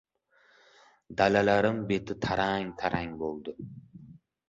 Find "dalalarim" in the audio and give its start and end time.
1.19-1.79